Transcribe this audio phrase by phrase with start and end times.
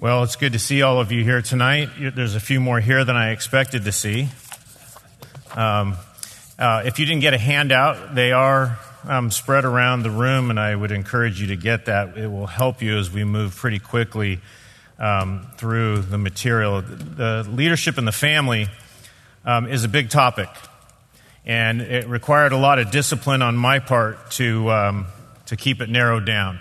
[0.00, 1.90] Well, it's good to see all of you here tonight.
[1.98, 4.28] There's a few more here than I expected to see.
[5.54, 5.94] Um,
[6.58, 10.58] uh, if you didn't get a handout, they are um, spread around the room, and
[10.58, 12.16] I would encourage you to get that.
[12.16, 14.40] It will help you as we move pretty quickly
[14.98, 16.82] um, through the material.
[16.82, 18.68] The leadership in the family
[19.44, 20.48] um, is a big topic,
[21.44, 25.06] and it required a lot of discipline on my part to, um,
[25.46, 26.60] to keep it narrowed down.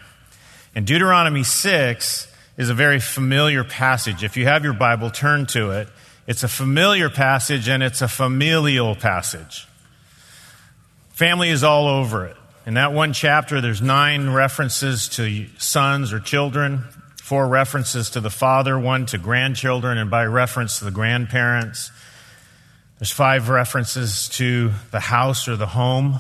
[0.76, 2.31] In Deuteronomy 6,
[2.62, 4.24] is a very familiar passage.
[4.24, 5.88] If you have your Bible, turn to it.
[6.28, 9.68] It's a familiar passage and it's a familial passage.
[11.10, 12.38] Family is all over it.
[12.68, 16.84] In that one chapter, there's nine references to sons or children,
[17.16, 21.90] four references to the father, one to grandchildren, and by reference to the grandparents.
[23.00, 26.20] There's five references to the house or the home.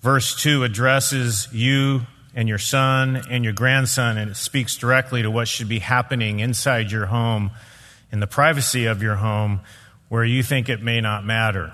[0.00, 2.00] Verse 2 addresses you
[2.34, 6.40] and your son and your grandson, and it speaks directly to what should be happening
[6.40, 7.50] inside your home,
[8.12, 9.60] in the privacy of your home,
[10.08, 11.72] where you think it may not matter.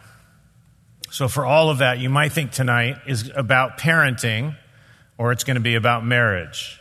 [1.10, 4.56] So, for all of that, you might think tonight is about parenting
[5.18, 6.80] or it's going to be about marriage.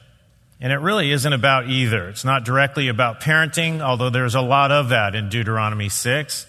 [0.60, 2.10] And it really isn't about either.
[2.10, 6.48] It's not directly about parenting, although there's a lot of that in Deuteronomy 6.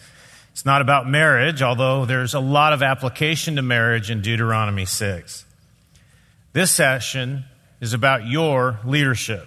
[0.53, 5.46] It's not about marriage, although there's a lot of application to marriage in Deuteronomy 6.
[6.57, 7.45] This session
[7.83, 9.47] is about your leadership.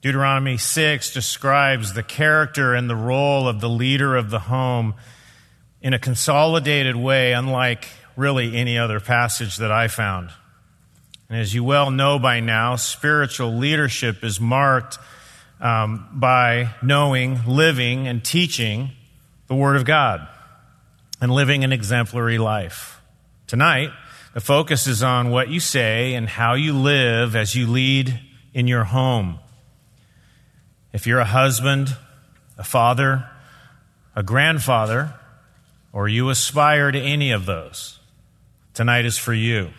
[0.00, 4.94] Deuteronomy 6 describes the character and the role of the leader of the home
[5.82, 10.30] in a consolidated way, unlike really any other passage that I found.
[11.28, 14.96] And as you well know by now, spiritual leadership is marked
[15.60, 18.92] um, by knowing, living, and teaching
[19.46, 20.26] the Word of God
[21.20, 22.98] and living an exemplary life.
[23.46, 23.90] Tonight,
[24.32, 28.20] the focus is on what you say and how you live as you lead
[28.54, 29.38] in your home.
[30.92, 31.96] If you're a husband,
[32.56, 33.28] a father,
[34.14, 35.14] a grandfather,
[35.92, 37.98] or you aspire to any of those,
[38.74, 39.70] tonight is for you.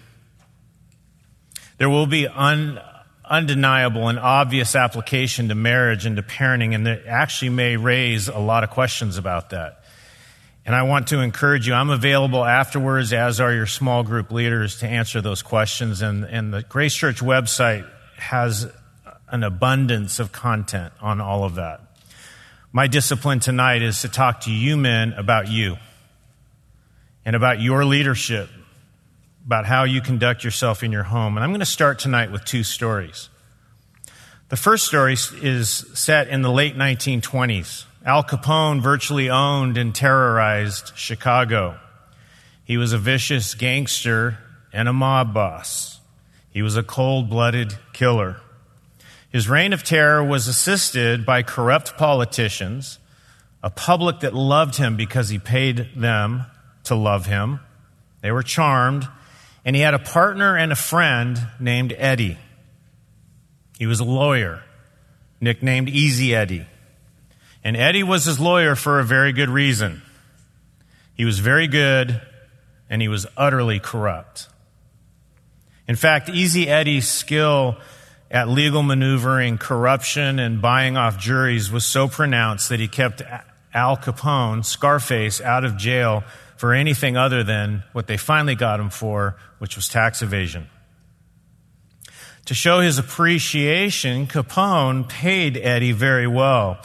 [1.78, 2.80] There will be un,
[3.24, 8.40] undeniable and obvious application to marriage and to parenting, and that actually may raise a
[8.40, 9.81] lot of questions about that.
[10.66, 14.80] And I want to encourage you, I'm available afterwards, as are your small group leaders,
[14.80, 16.02] to answer those questions.
[16.02, 18.72] And, and the Grace Church website has
[19.30, 21.82] an abundance of content on all of that.
[22.72, 25.78] My discipline tonight is to talk to you men about you
[27.26, 28.50] and about your leadership,
[29.46, 31.38] about how you conduct yourself in your home.
[31.38, 33.30] And I'm going to start tonight with two stories.
[34.50, 37.86] The first story is set in the late 1920s.
[38.04, 41.78] Al Capone virtually owned and terrorized Chicago.
[42.64, 44.40] He was a vicious gangster
[44.74, 46.00] and a mob boss.
[46.50, 48.38] He was a cold blooded killer.
[49.30, 52.98] His reign of terror was assisted by corrupt politicians,
[53.62, 56.46] a public that loved him because he paid them
[56.86, 57.60] to love him.
[58.22, 59.08] They were charmed,
[59.64, 62.40] and he had a partner and a friend named Eddie.
[63.78, 64.64] He was a lawyer,
[65.40, 66.66] nicknamed Easy Eddie.
[67.64, 70.02] And Eddie was his lawyer for a very good reason.
[71.14, 72.22] He was very good
[72.90, 74.48] and he was utterly corrupt.
[75.88, 77.78] In fact, Easy Eddie's skill
[78.30, 83.22] at legal maneuvering, corruption, and buying off juries was so pronounced that he kept
[83.74, 86.24] Al Capone, Scarface, out of jail
[86.58, 90.68] for anything other than what they finally got him for, which was tax evasion.
[92.46, 96.80] To show his appreciation, Capone paid Eddie very well.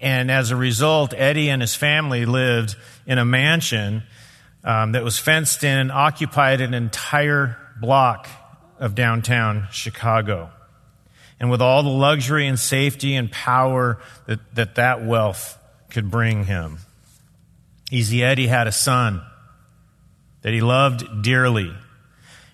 [0.00, 4.02] And as a result, Eddie and his family lived in a mansion
[4.64, 8.28] um, that was fenced in, occupied an entire block
[8.78, 10.50] of downtown Chicago.
[11.38, 15.58] And with all the luxury and safety and power that that, that wealth
[15.90, 16.78] could bring him.
[17.90, 19.22] Easy Eddie had a son
[20.42, 21.74] that he loved dearly.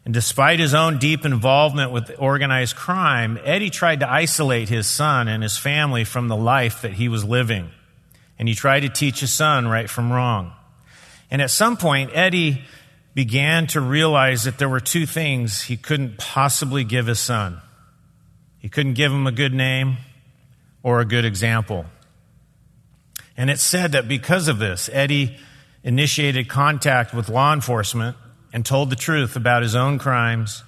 [0.07, 5.27] And despite his own deep involvement with organized crime, Eddie tried to isolate his son
[5.27, 7.73] and his family from the life that he was living.
[8.39, 10.53] And he tried to teach his son right from wrong.
[11.29, 12.63] And at some point, Eddie
[13.17, 17.61] began to realize that there were two things he couldn't possibly give his son.
[18.61, 19.97] He couldn't give him a good name
[20.85, 21.85] or a good example.
[23.37, 25.37] And it's said that because of this, Eddie
[25.83, 28.17] initiated contact with law enforcement
[28.53, 30.63] and told the truth about his own crimes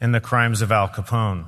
[0.00, 1.46] and the crimes of Al Capone.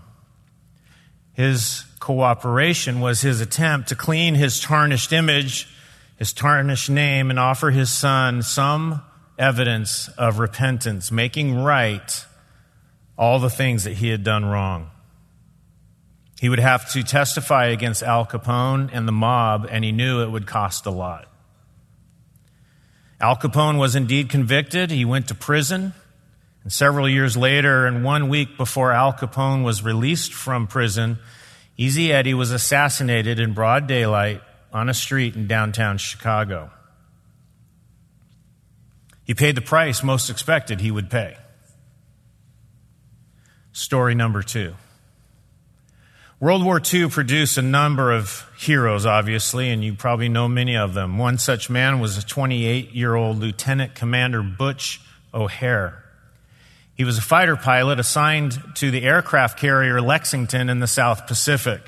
[1.32, 5.69] His cooperation was his attempt to clean his tarnished image,
[6.17, 9.02] his tarnished name, and offer his son some
[9.38, 12.26] evidence of repentance, making right
[13.17, 14.90] all the things that he had done wrong.
[16.40, 20.31] He would have to testify against Al Capone and the mob, and he knew it
[20.31, 21.31] would cost a lot.
[23.22, 24.90] Al Capone was indeed convicted.
[24.90, 25.94] He went to prison.
[26.64, 31.19] And several years later, and one week before Al Capone was released from prison,
[31.76, 34.42] Easy Eddie was assassinated in broad daylight
[34.72, 36.70] on a street in downtown Chicago.
[39.24, 41.36] He paid the price most expected he would pay.
[43.72, 44.74] Story number two.
[46.43, 50.93] World War II produced a number of heroes, obviously, and you probably know many of
[50.93, 51.17] them.
[51.17, 55.00] One such man was a 28 year old Lieutenant Commander Butch
[55.33, 56.03] O'Hare.
[56.97, 61.81] He was a fighter pilot assigned to the aircraft carrier Lexington in the South Pacific.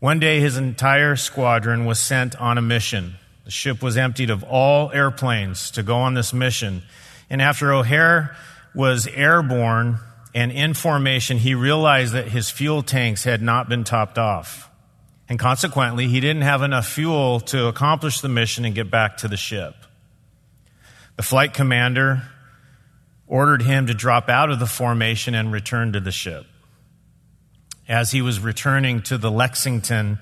[0.00, 3.14] One day, his entire squadron was sent on a mission.
[3.46, 6.82] The ship was emptied of all airplanes to go on this mission.
[7.30, 8.36] And after O'Hare
[8.74, 9.98] was airborne,
[10.36, 14.70] and in formation, he realized that his fuel tanks had not been topped off.
[15.30, 19.28] And consequently, he didn't have enough fuel to accomplish the mission and get back to
[19.28, 19.74] the ship.
[21.16, 22.22] The flight commander
[23.26, 26.44] ordered him to drop out of the formation and return to the ship.
[27.88, 30.18] As he was returning to the Lexington,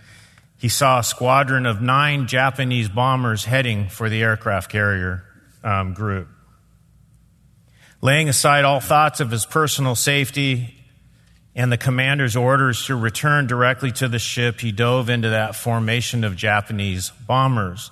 [0.57, 5.25] he saw a squadron of nine Japanese bombers heading for the aircraft carrier
[5.65, 6.29] um, group.
[8.05, 10.75] Laying aside all thoughts of his personal safety
[11.55, 16.23] and the commander's orders to return directly to the ship, he dove into that formation
[16.23, 17.91] of Japanese bombers.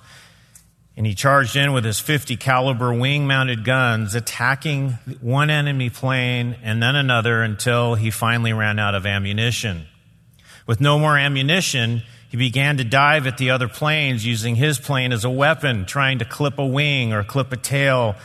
[0.95, 6.57] And he charged in with his 50 caliber wing mounted guns, attacking one enemy plane
[6.61, 9.87] and then another until he finally ran out of ammunition.
[10.67, 15.11] With no more ammunition, he began to dive at the other planes using his plane
[15.11, 18.15] as a weapon, trying to clip a wing or clip a tail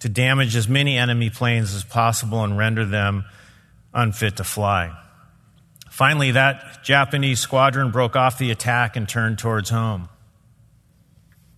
[0.00, 3.24] to damage as many enemy planes as possible and render them
[3.94, 4.96] unfit to fly.
[5.90, 10.08] Finally, that Japanese squadron broke off the attack and turned towards home.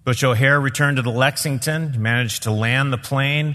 [0.05, 3.55] Butch O'Hare returned to the Lexington, he managed to land the plane,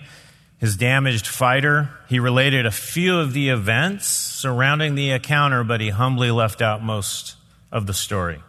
[0.59, 1.89] his damaged fighter.
[2.07, 6.81] He related a few of the events surrounding the encounter, but he humbly left out
[6.81, 7.35] most
[7.71, 8.41] of the story.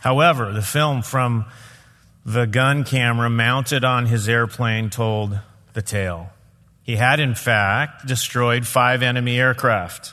[0.00, 1.44] However, the film from
[2.32, 5.38] the gun camera mounted on his airplane told
[5.72, 6.30] the tale.
[6.82, 10.12] He had, in fact, destroyed five enemy aircraft,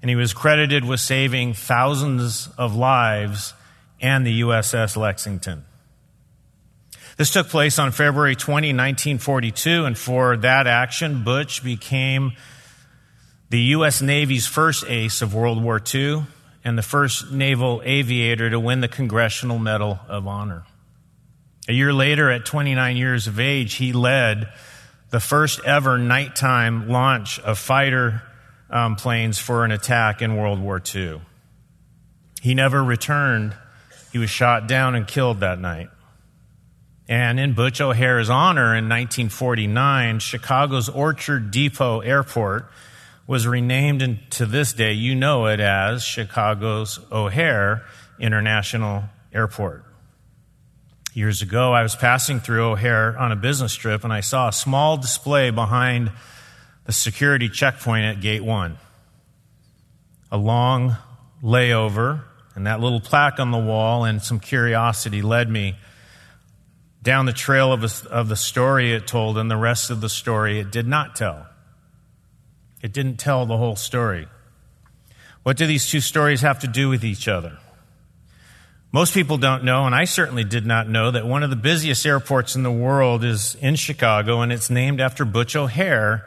[0.00, 3.54] and he was credited with saving thousands of lives
[4.00, 5.64] and the USS Lexington.
[7.16, 12.32] This took place on February 20, 1942, and for that action, Butch became
[13.50, 14.00] the U.S.
[14.00, 16.24] Navy's first ace of World War II
[16.64, 20.64] and the first naval aviator to win the Congressional Medal of Honor.
[21.68, 24.48] A year later, at 29 years of age, he led
[25.10, 28.22] the first ever nighttime launch of fighter
[28.70, 31.20] um, planes for an attack in World War II.
[32.40, 33.54] He never returned.
[34.12, 35.90] He was shot down and killed that night.
[37.06, 42.70] And in Butch O'Hare's honor in 1949, Chicago's Orchard Depot Airport
[43.26, 47.84] was renamed and to this day you know it as Chicago's O'Hare
[48.18, 49.04] International
[49.34, 49.84] Airport.
[51.18, 54.52] Years ago, I was passing through O'Hare on a business trip and I saw a
[54.52, 56.12] small display behind
[56.84, 58.78] the security checkpoint at Gate 1.
[60.30, 60.96] A long
[61.42, 62.22] layover,
[62.54, 65.74] and that little plaque on the wall and some curiosity led me
[67.02, 70.08] down the trail of, a, of the story it told, and the rest of the
[70.08, 71.48] story it did not tell.
[72.80, 74.28] It didn't tell the whole story.
[75.42, 77.58] What do these two stories have to do with each other?
[78.90, 82.06] Most people don't know, and I certainly did not know, that one of the busiest
[82.06, 86.26] airports in the world is in Chicago, and it's named after Butch O'Hare,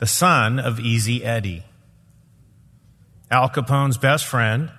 [0.00, 1.62] the son of Easy Eddie.
[3.30, 4.70] Al Capone's best friend,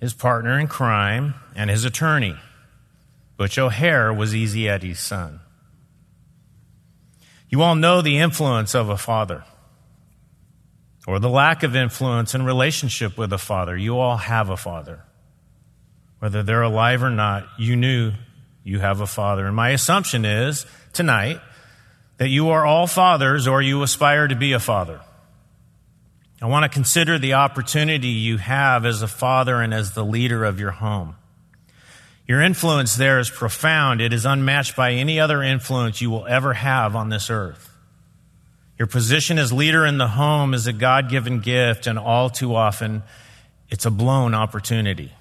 [0.00, 2.36] his partner in crime, and his attorney.
[3.36, 5.40] Butch O'Hare was Easy Eddie's son.
[7.50, 9.44] You all know the influence of a father,
[11.06, 13.76] or the lack of influence in relationship with a father.
[13.76, 15.04] You all have a father
[16.24, 18.10] whether they're alive or not, you knew
[18.62, 19.44] you have a father.
[19.44, 20.64] And my assumption is
[20.94, 21.38] tonight
[22.16, 25.02] that you are all fathers or you aspire to be a father.
[26.40, 30.46] I want to consider the opportunity you have as a father and as the leader
[30.46, 31.14] of your home.
[32.26, 34.00] Your influence there is profound.
[34.00, 37.70] It is unmatched by any other influence you will ever have on this earth.
[38.78, 42.54] Your position as leader in the home is a God given gift, and all too
[42.54, 43.02] often,
[43.68, 45.12] it's a blown opportunity.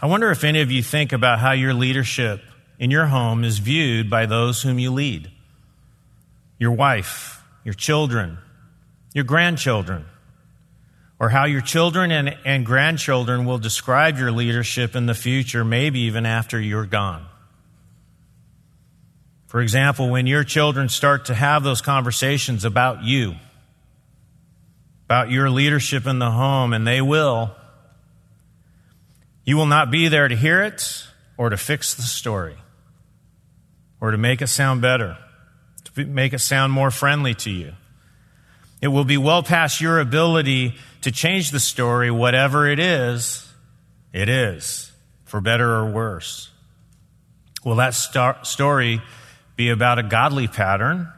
[0.00, 2.42] I wonder if any of you think about how your leadership
[2.78, 5.30] in your home is viewed by those whom you lead
[6.58, 8.38] your wife, your children,
[9.12, 10.06] your grandchildren.
[11.20, 16.00] or how your children and, and grandchildren will describe your leadership in the future, maybe
[16.00, 17.24] even after you're gone.
[19.46, 23.36] For example, when your children start to have those conversations about you,
[25.04, 27.54] about your leadership in the home, and they will,
[29.44, 32.56] you will not be there to hear it or to fix the story
[34.00, 35.18] or to make it sound better,
[35.84, 37.72] to make it sound more friendly to you.
[38.80, 43.50] It will be well past your ability to change the story, whatever it is,
[44.12, 44.92] it is,
[45.24, 46.50] for better or worse.
[47.64, 49.00] Will that star- story
[49.56, 51.10] be about a godly pattern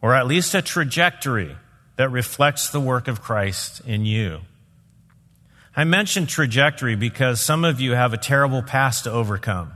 [0.00, 1.56] or at least a trajectory
[1.96, 4.40] that reflects the work of Christ in you?
[5.78, 9.74] I mentioned trajectory because some of you have a terrible past to overcome.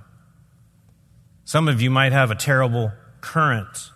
[1.44, 2.90] Some of you might have a terrible
[3.20, 3.90] current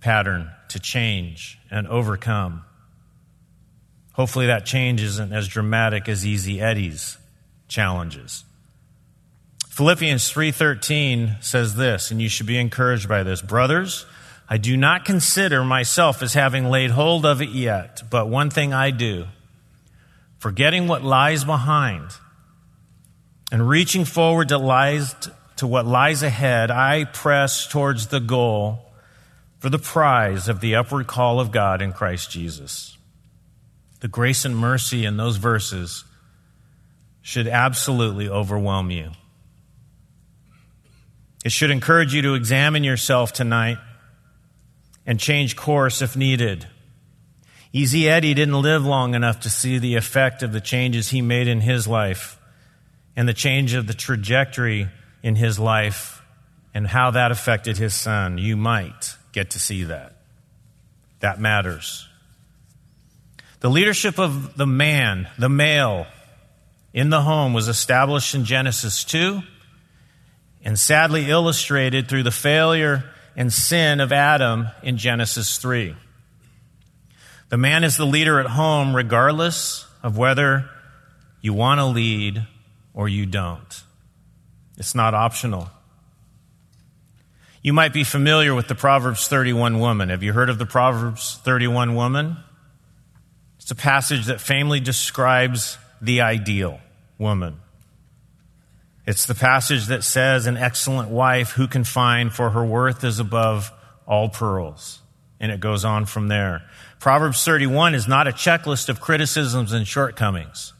[0.00, 2.66] pattern to change and overcome.
[4.12, 7.16] Hopefully, that change isn't as dramatic as Easy Eddie's
[7.68, 8.44] challenges.
[9.70, 13.40] Philippians 3:13 says this, and you should be encouraged by this.
[13.40, 14.04] Brothers,
[14.46, 18.74] I do not consider myself as having laid hold of it yet, but one thing
[18.74, 19.26] I do,
[20.40, 22.10] forgetting what lies behind
[23.52, 25.14] and reaching forward to lies
[25.56, 28.90] to what lies ahead, I press towards the goal
[29.58, 32.96] for the prize of the upward call of God in Christ Jesus.
[34.00, 36.04] The grace and mercy in those verses
[37.20, 39.10] should absolutely overwhelm you.
[41.44, 43.76] It should encourage you to examine yourself tonight
[45.04, 46.66] and change course if needed.
[47.72, 51.46] Easy Eddie didn't live long enough to see the effect of the changes he made
[51.46, 52.38] in his life
[53.14, 54.88] and the change of the trajectory
[55.22, 56.22] in his life
[56.74, 58.38] and how that affected his son.
[58.38, 60.16] You might get to see that.
[61.20, 62.08] That matters.
[63.60, 66.06] The leadership of the man, the male,
[66.92, 69.42] in the home was established in Genesis 2
[70.64, 73.04] and sadly illustrated through the failure
[73.36, 75.94] and sin of Adam in Genesis 3.
[77.50, 80.70] The man is the leader at home regardless of whether
[81.40, 82.46] you want to lead
[82.94, 83.82] or you don't.
[84.78, 85.68] It's not optional.
[87.62, 90.08] You might be familiar with the Proverbs 31 woman.
[90.08, 92.36] Have you heard of the Proverbs 31 woman?
[93.58, 96.80] It's a passage that famously describes the ideal
[97.18, 97.60] woman.
[99.06, 103.18] It's the passage that says, An excellent wife who can find, for her worth is
[103.18, 103.72] above
[104.06, 105.00] all pearls.
[105.40, 106.62] And it goes on from there.
[107.00, 110.74] Proverbs 31 is not a checklist of criticisms and shortcomings.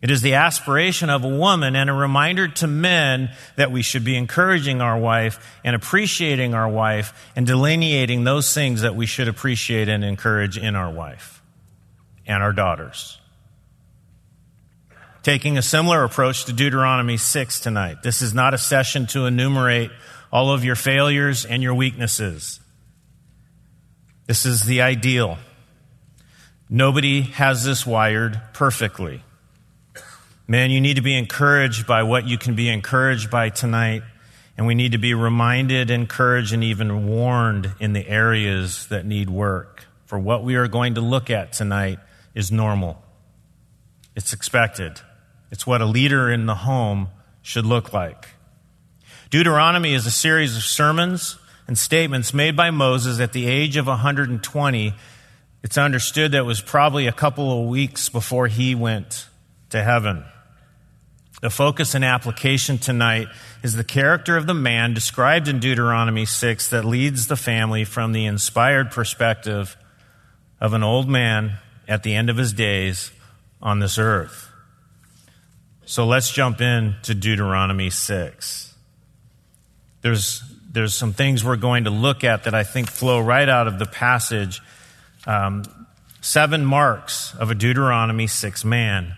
[0.00, 4.04] It is the aspiration of a woman and a reminder to men that we should
[4.04, 9.28] be encouraging our wife and appreciating our wife and delineating those things that we should
[9.28, 11.42] appreciate and encourage in our wife
[12.26, 13.18] and our daughters.
[15.22, 18.02] Taking a similar approach to Deuteronomy 6 tonight.
[18.02, 19.90] This is not a session to enumerate
[20.32, 22.60] all of your failures and your weaknesses.
[24.28, 25.38] This is the ideal.
[26.68, 29.22] Nobody has this wired perfectly.
[30.46, 34.02] Man, you need to be encouraged by what you can be encouraged by tonight.
[34.58, 39.30] And we need to be reminded, encouraged, and even warned in the areas that need
[39.30, 39.86] work.
[40.04, 41.98] For what we are going to look at tonight
[42.34, 43.02] is normal.
[44.14, 45.00] It's expected.
[45.50, 47.08] It's what a leader in the home
[47.40, 48.28] should look like.
[49.30, 53.86] Deuteronomy is a series of sermons and statements made by Moses at the age of
[53.86, 54.94] 120.
[55.62, 59.28] It's understood that it was probably a couple of weeks before he went
[59.70, 60.24] to heaven.
[61.40, 63.28] The focus and application tonight
[63.62, 68.12] is the character of the man described in Deuteronomy 6 that leads the family from
[68.12, 69.76] the inspired perspective
[70.60, 73.12] of an old man at the end of his days
[73.62, 74.50] on this earth.
[75.84, 78.74] So let's jump in to Deuteronomy 6.
[80.00, 80.42] There's,
[80.78, 83.80] there's some things we're going to look at that I think flow right out of
[83.80, 84.62] the passage.
[85.26, 85.64] Um,
[86.20, 89.16] seven marks of a Deuteronomy 6 man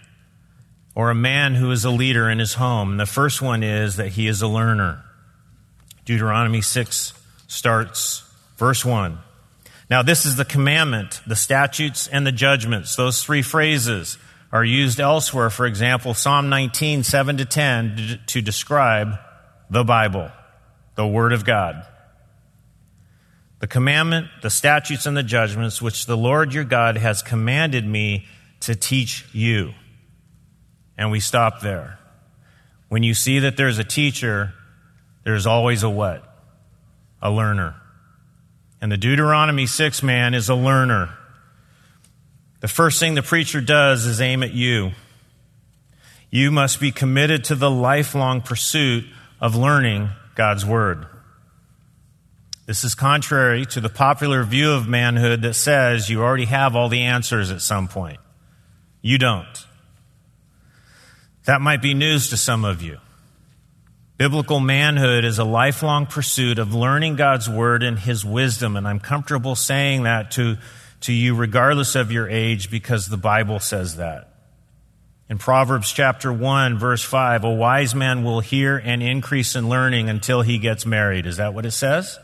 [0.95, 2.93] or a man who is a leader in his home.
[2.93, 5.05] And the first one is that he is a learner.
[6.07, 7.13] Deuteronomy 6
[7.47, 8.25] starts,
[8.57, 9.19] verse 1.
[9.91, 12.97] Now, this is the commandment, the statutes, and the judgments.
[12.97, 14.17] Those three phrases
[14.51, 15.51] are used elsewhere.
[15.51, 19.19] For example, Psalm 19, 7 to 10, to describe
[19.69, 20.31] the Bible,
[21.01, 21.87] the Word of God.
[23.61, 28.27] The commandment, the statutes, and the judgments which the Lord your God has commanded me
[28.61, 29.73] to teach you
[30.99, 31.99] and we stop there.
[32.91, 34.53] When you see that there's a teacher,
[35.25, 36.23] there's always a what?
[37.23, 37.77] A learner.
[38.83, 41.09] And the Deuteronomy 6 man is a learner.
[42.61, 44.91] The first thing the preacher does is aim at you.
[46.29, 49.07] You must be committed to the lifelong pursuit
[49.41, 51.07] of learning God's Word.
[52.67, 56.89] This is contrary to the popular view of manhood that says you already have all
[56.89, 58.21] the answers at some point.
[59.03, 59.67] You don't.
[61.47, 62.99] That might be news to some of you.
[64.19, 69.01] Biblical manhood is a lifelong pursuit of learning God's word and his wisdom, and I'm
[69.01, 70.59] comfortable saying that to,
[71.01, 74.30] to you regardless of your age because the Bible says that.
[75.31, 80.09] In Proverbs chapter 1, verse 5, a wise man will hear and increase in learning
[80.09, 81.25] until he gets married.
[81.25, 82.19] Is that what it says?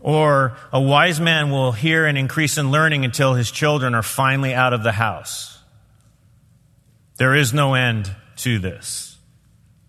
[0.00, 4.54] Or a wise man will hear and increase in learning until his children are finally
[4.54, 5.58] out of the house.
[7.18, 9.18] There is no end to this.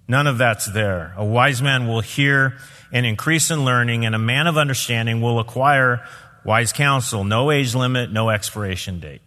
[0.10, 1.14] None of that's there.
[1.16, 2.58] A wise man will hear
[2.92, 6.06] and increase in learning, and a man of understanding will acquire
[6.44, 7.24] wise counsel.
[7.24, 9.22] No age limit, no expiration date.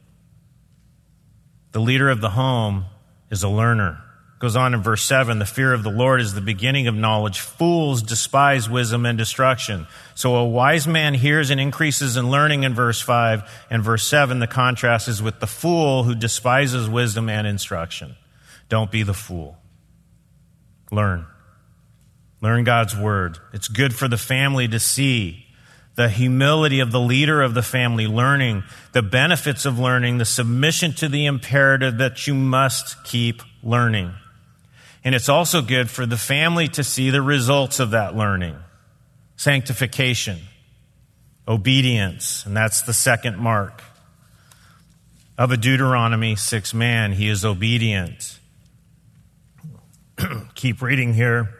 [1.72, 2.86] The leader of the home
[3.30, 4.02] is a learner.
[4.40, 7.40] Goes on in verse 7 the fear of the Lord is the beginning of knowledge.
[7.40, 9.86] Fools despise wisdom and destruction.
[10.14, 13.66] So a wise man hears and increases in learning in verse 5.
[13.68, 18.16] And verse 7, the contrast is with the fool who despises wisdom and instruction.
[18.70, 19.58] Don't be the fool.
[20.90, 21.26] Learn.
[22.40, 23.38] Learn God's word.
[23.52, 25.46] It's good for the family to see
[26.00, 30.94] the humility of the leader of the family, learning the benefits of learning, the submission
[30.94, 34.10] to the imperative that you must keep learning.
[35.04, 38.56] And it's also good for the family to see the results of that learning
[39.36, 40.38] sanctification,
[41.46, 43.82] obedience, and that's the second mark
[45.36, 47.12] of a Deuteronomy 6 man.
[47.12, 48.38] He is obedient.
[50.54, 51.50] keep reading here.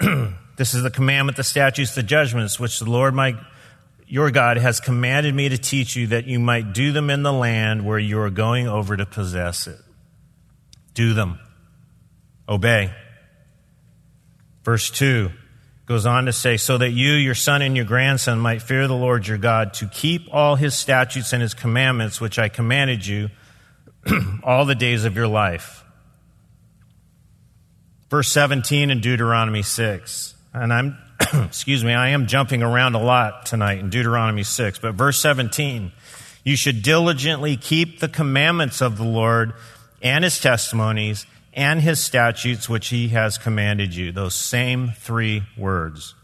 [0.58, 3.34] this is the commandment, the statutes, the judgments, which the Lord my
[4.06, 7.32] your God has commanded me to teach you that you might do them in the
[7.32, 9.80] land where you are going over to possess it.
[10.94, 11.38] Do them.
[12.48, 12.92] Obey.
[14.64, 15.30] Verse 2
[15.84, 18.96] goes on to say, So that you, your son, and your grandson might fear the
[18.96, 23.28] Lord your God, to keep all his statutes and his commandments, which I commanded you
[24.42, 25.84] all the days of your life
[28.10, 30.34] verse 17 in Deuteronomy 6.
[30.52, 30.98] And I'm,
[31.46, 35.92] excuse me, I am jumping around a lot tonight in Deuteronomy 6, but verse 17,
[36.44, 39.52] you should diligently keep the commandments of the Lord
[40.02, 44.12] and his testimonies and his statutes which he has commanded you.
[44.12, 46.14] Those same three words.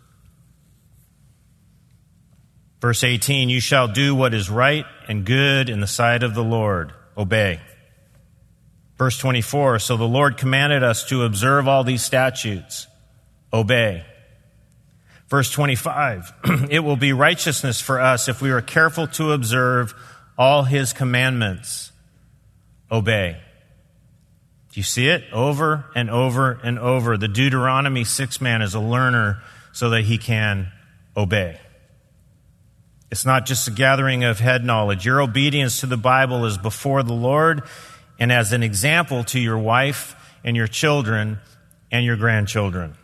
[2.80, 6.44] Verse 18, you shall do what is right and good in the sight of the
[6.44, 6.92] Lord.
[7.16, 7.60] Obey.
[8.98, 12.86] Verse 24 So the Lord commanded us to observe all these statutes.
[13.52, 14.04] Obey.
[15.34, 16.32] Verse 25
[16.70, 19.92] It will be righteousness for us if we are careful to observe
[20.38, 21.90] all his commandments.
[22.88, 23.40] Obey.
[24.70, 25.24] Do you see it?
[25.32, 27.16] Over and over and over.
[27.16, 29.42] The Deuteronomy 6 man is a learner
[29.72, 30.70] so that he can
[31.16, 31.58] obey.
[33.10, 35.04] It's not just a gathering of head knowledge.
[35.04, 37.64] Your obedience to the Bible is before the Lord
[38.20, 41.40] and as an example to your wife and your children
[41.90, 42.94] and your grandchildren.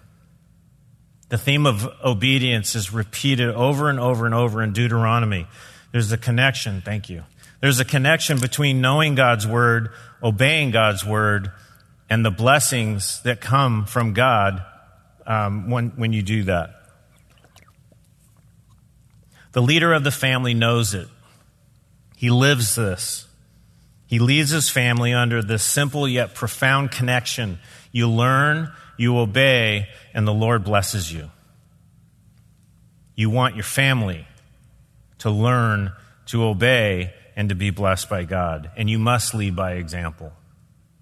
[1.31, 5.47] The theme of obedience is repeated over and over and over in Deuteronomy.
[5.93, 7.25] There's a connection, thank you.
[7.61, 9.91] There's a connection between knowing God's word,
[10.23, 11.53] obeying God's word,
[12.09, 14.65] and the blessings that come from God
[15.25, 16.71] um, when, when you do that.
[19.53, 21.09] The leader of the family knows it.
[22.17, 23.29] He lives this.
[24.07, 27.61] He leads his family under this simple yet profound connection.
[27.93, 31.31] You learn, you obey, and the Lord blesses you.
[33.15, 34.27] You want your family
[35.21, 35.93] to learn,
[36.27, 38.71] to obey, and to be blessed by God.
[38.77, 40.35] And you must lead by example.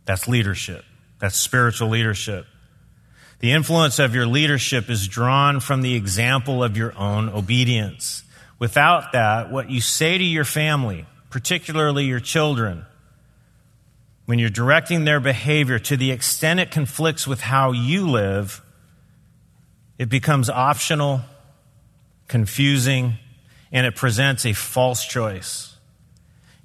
[0.04, 0.84] That's leadership.
[1.18, 2.46] That's spiritual leadership.
[3.40, 8.22] The influence of your leadership is drawn from the example of your own obedience.
[8.60, 12.86] Without that, what you say to your family, particularly your children,
[14.28, 18.60] when you're directing their behavior to the extent it conflicts with how you live,
[19.96, 21.22] it becomes optional,
[22.26, 23.14] confusing,
[23.72, 25.74] and it presents a false choice.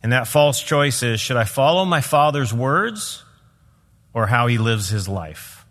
[0.04, 3.24] And that false choice is should I follow my father's words
[4.14, 5.66] or how he lives his life?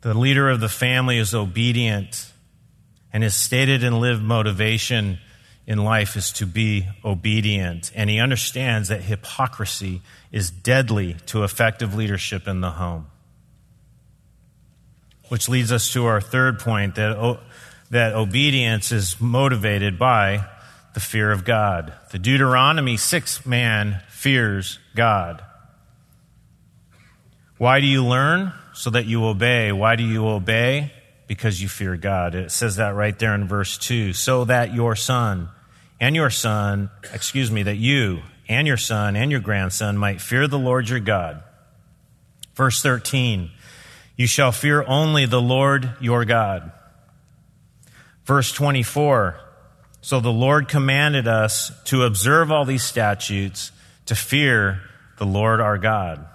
[0.00, 2.32] The leader of the family is obedient,
[3.12, 5.18] and his stated and lived motivation
[5.66, 7.90] in life is to be obedient.
[7.94, 10.00] And he understands that hypocrisy
[10.30, 13.06] is deadly to effective leadership in the home.
[15.28, 17.40] Which leads us to our third point that
[17.90, 20.46] that obedience is motivated by
[20.94, 21.92] the fear of God.
[22.10, 25.44] The Deuteronomy 6 man fears God.
[27.58, 28.52] Why do you learn?
[28.72, 29.72] So that you obey.
[29.72, 30.92] Why do you obey?
[31.26, 32.34] Because you fear God.
[32.34, 34.12] It says that right there in verse 2.
[34.12, 35.48] So that your son
[36.00, 40.46] and your son, excuse me, that you and your son and your grandson might fear
[40.46, 41.42] the Lord your God.
[42.54, 43.50] Verse 13.
[44.16, 46.72] You shall fear only the Lord your God.
[48.24, 49.38] Verse 24.
[50.00, 53.72] So the Lord commanded us to observe all these statutes,
[54.06, 54.80] to fear
[55.18, 56.26] the Lord our God.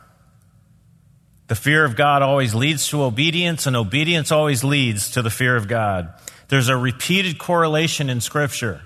[1.47, 5.55] The fear of God always leads to obedience, and obedience always leads to the fear
[5.55, 6.13] of God.
[6.47, 8.81] There's a repeated correlation in Scripture,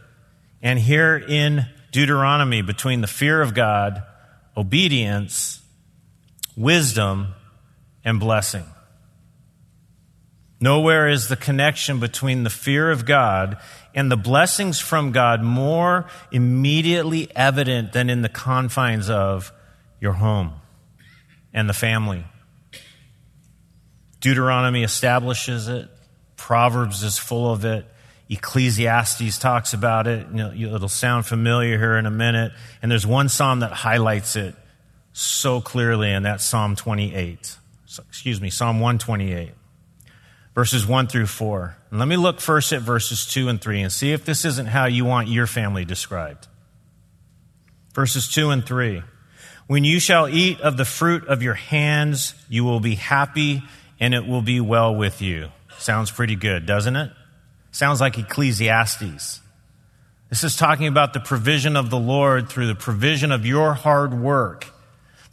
[0.65, 4.01] and here in Deuteronomy, between the fear of God,
[4.57, 5.61] obedience,
[6.57, 7.35] wisdom,
[8.03, 8.65] and blessing.
[10.59, 13.57] Nowhere is the connection between the fear of God
[13.93, 19.53] and the blessings from God more immediately evident than in the confines of
[20.01, 20.51] your home
[21.53, 22.25] and the family.
[24.19, 25.89] Deuteronomy establishes it.
[26.37, 27.85] Proverbs is full of it.
[28.29, 30.27] Ecclesiastes talks about it.
[30.29, 32.53] You know, it'll sound familiar here in a minute.
[32.81, 34.55] And there's one psalm that highlights it
[35.13, 37.57] so clearly, and that's Psalm 28.
[38.09, 39.53] Excuse me, Psalm 128,
[40.53, 41.77] verses 1 through 4.
[41.91, 44.67] And let me look first at verses 2 and 3 and see if this isn't
[44.67, 46.47] how you want your family described.
[47.93, 49.03] Verses 2 and 3.
[49.67, 53.63] When you shall eat of the fruit of your hands, you will be happy
[53.99, 55.49] and it will be well with you.
[55.77, 57.11] Sounds pretty good, doesn't it?
[57.75, 59.41] Sounds like Ecclesiastes.
[60.29, 64.13] This is talking about the provision of the Lord through the provision of your hard
[64.13, 64.67] work.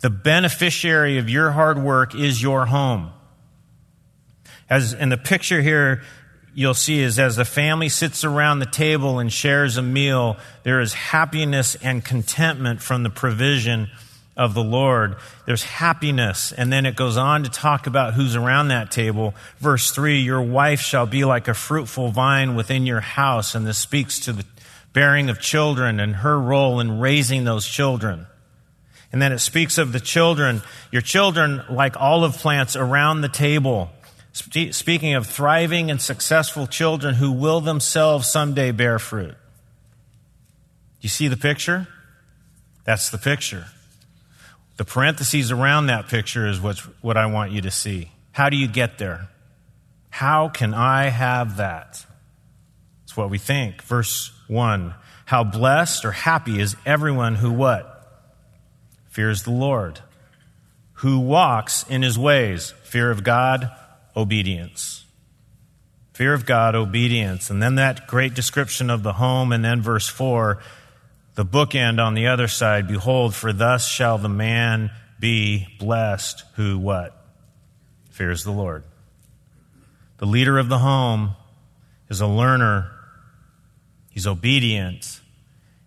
[0.00, 3.12] The beneficiary of your hard work is your home.
[4.68, 6.02] As in the picture here,
[6.52, 10.80] you'll see is as the family sits around the table and shares a meal, there
[10.80, 13.88] is happiness and contentment from the provision
[14.36, 15.16] of the Lord.
[15.46, 16.52] There's happiness.
[16.52, 19.34] And then it goes on to talk about who's around that table.
[19.58, 23.54] Verse 3 Your wife shall be like a fruitful vine within your house.
[23.54, 24.44] And this speaks to the
[24.92, 28.26] bearing of children and her role in raising those children.
[29.12, 33.90] And then it speaks of the children, your children like olive plants around the table.
[34.32, 39.34] Speaking of thriving and successful children who will themselves someday bear fruit.
[41.02, 41.86] You see the picture?
[42.84, 43.66] That's the picture.
[44.76, 48.10] The parentheses around that picture is what's, what I want you to see.
[48.32, 49.28] How do you get there?
[50.10, 52.04] How can I have that?
[53.04, 53.82] It's what we think.
[53.82, 54.94] Verse 1
[55.26, 57.88] How blessed or happy is everyone who what?
[59.08, 60.00] Fears the Lord.
[60.94, 62.72] Who walks in his ways?
[62.84, 63.70] Fear of God,
[64.16, 65.04] obedience.
[66.14, 67.50] Fear of God, obedience.
[67.50, 70.62] And then that great description of the home, and then verse 4
[71.34, 76.78] the bookend on the other side, behold, for thus shall the man be blessed who
[76.78, 77.16] what?
[78.10, 78.84] Fears the Lord.
[80.18, 81.32] The leader of the home
[82.08, 82.90] is a learner.
[84.10, 85.20] He's obedient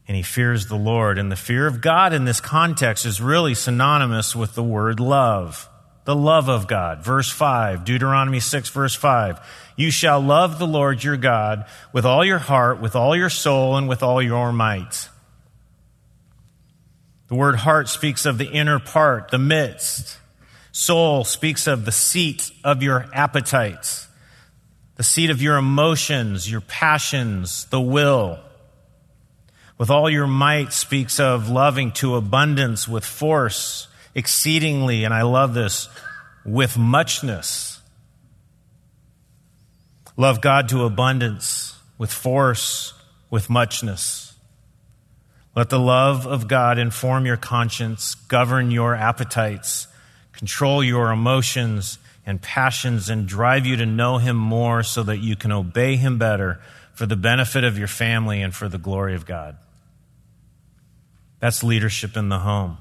[0.07, 1.17] and he fears the Lord.
[1.17, 5.69] And the fear of God in this context is really synonymous with the word love.
[6.05, 7.03] The love of God.
[7.03, 9.39] Verse 5, Deuteronomy 6, verse 5.
[9.75, 13.75] You shall love the Lord your God with all your heart, with all your soul,
[13.75, 15.09] and with all your might.
[17.27, 20.19] The word heart speaks of the inner part, the midst.
[20.71, 24.07] Soul speaks of the seat of your appetites,
[24.95, 28.39] the seat of your emotions, your passions, the will.
[29.77, 35.53] With all your might speaks of loving to abundance with force, exceedingly, and I love
[35.53, 35.89] this,
[36.45, 37.81] with muchness.
[40.15, 42.93] Love God to abundance, with force,
[43.29, 44.24] with muchness.
[45.55, 49.87] Let the love of God inform your conscience, govern your appetites,
[50.33, 55.37] control your emotions and passions, and drive you to know Him more so that you
[55.37, 56.59] can obey Him better
[56.93, 59.55] for the benefit of your family and for the glory of God.
[61.39, 62.77] That's leadership in the home.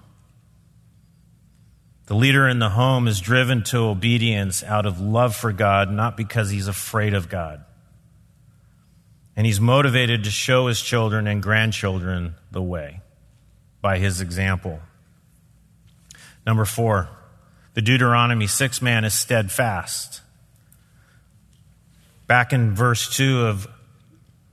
[2.07, 6.17] The leader in the home is driven to obedience out of love for God, not
[6.17, 7.65] because he's afraid of God.
[9.37, 13.01] And he's motivated to show his children and grandchildren the way
[13.81, 14.81] by his example.
[16.47, 17.09] Number four,
[17.75, 20.21] the Deuteronomy 6 man is steadfast.
[22.27, 23.69] Back in verse 2 of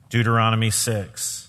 [0.09, 1.41] Deuteronomy 6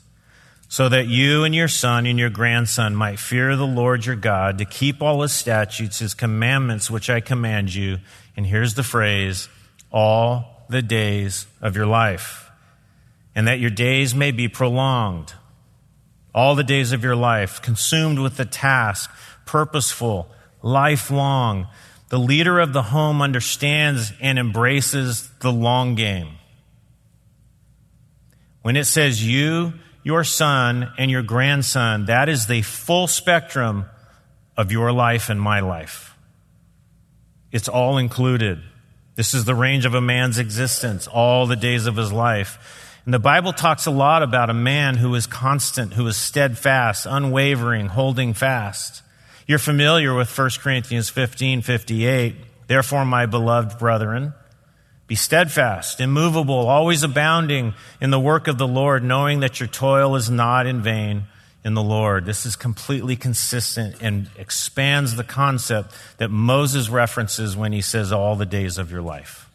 [0.72, 4.56] so that you and your son and your grandson might fear the Lord your God,
[4.56, 7.98] to keep all his statutes, his commandments, which I command you.
[8.38, 9.50] And here's the phrase
[9.92, 12.50] all the days of your life
[13.34, 15.34] and that your days may be prolonged.
[16.34, 19.10] All the days of your life, consumed with the task,
[19.44, 20.28] purposeful,
[20.62, 21.68] lifelong.
[22.08, 26.28] The leader of the home understands and embraces the long game.
[28.62, 33.86] When it says you, your son, and your grandson, that is the full spectrum
[34.56, 36.16] of your life and my life.
[37.50, 38.62] It's all included.
[39.14, 42.81] This is the range of a man's existence, all the days of his life.
[43.04, 47.04] And the Bible talks a lot about a man who is constant, who is steadfast,
[47.08, 49.02] unwavering, holding fast.
[49.46, 52.36] You're familiar with 1 Corinthians 15, 58.
[52.68, 54.34] Therefore, my beloved brethren,
[55.08, 60.14] be steadfast, immovable, always abounding in the work of the Lord, knowing that your toil
[60.14, 61.24] is not in vain
[61.64, 62.24] in the Lord.
[62.24, 68.36] This is completely consistent and expands the concept that Moses references when he says all
[68.36, 69.48] the days of your life.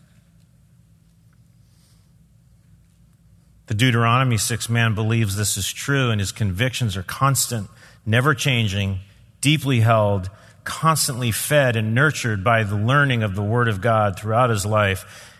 [3.67, 7.69] The Deuteronomy 6 man believes this is true, and his convictions are constant,
[8.05, 8.99] never changing,
[9.41, 10.29] deeply held,
[10.63, 15.33] constantly fed and nurtured by the learning of the Word of God throughout his life.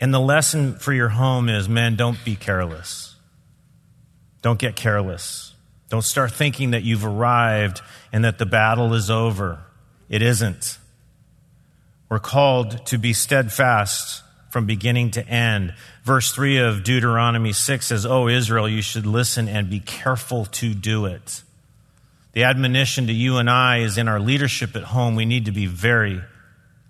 [0.00, 3.14] And the lesson for your home is men, don't be careless.
[4.42, 5.54] Don't get careless.
[5.90, 9.60] Don't start thinking that you've arrived and that the battle is over.
[10.08, 10.76] It isn't.
[12.08, 14.23] We're called to be steadfast
[14.54, 15.74] from beginning to end.
[16.04, 20.72] Verse 3 of Deuteronomy 6 says, O Israel, you should listen and be careful to
[20.74, 21.42] do it.
[22.34, 25.16] The admonition to you and I is in our leadership at home.
[25.16, 26.22] We need to be very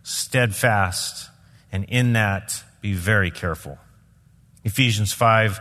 [0.03, 1.31] steadfast,
[1.73, 3.79] and in that, be very careful.
[4.63, 5.59] Ephesians 5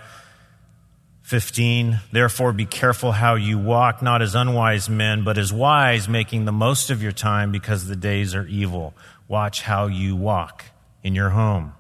[1.22, 6.44] 15, therefore be careful how you walk, not as unwise men, but as wise, making
[6.44, 8.94] the most of your time because the days are evil.
[9.30, 10.66] Watch how you walk
[11.02, 11.74] in your home,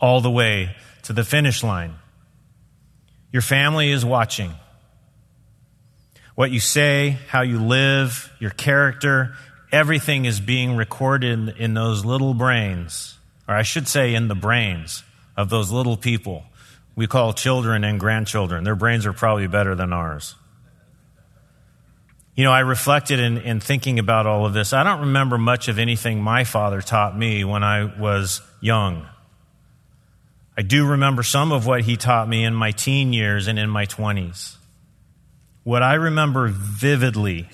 [0.00, 1.94] all the way to the finish line.
[3.32, 4.52] Your family is watching.
[6.34, 9.34] What you say, how you live, your character,
[9.72, 15.02] everything is being recorded in, those little brains, or I should say, in the brains
[15.36, 16.44] of those little people
[16.98, 18.64] we call children and grandchildren.
[18.64, 20.34] Their brains are probably better than ours.
[22.34, 24.72] You know, I reflected in, in, thinking about all of this.
[24.72, 29.06] I don't remember much of anything my father taught me when I was young.
[30.58, 33.70] I do remember some of what he taught me in my teen years and in
[33.70, 34.56] my 20s.
[35.62, 37.48] What I remember vividly,